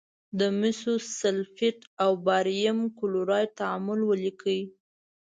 [0.39, 4.61] د مسو سلفیټ او باریم کلورایډ تعامل ولیکئ.